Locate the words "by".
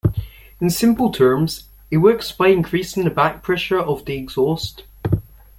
2.31-2.47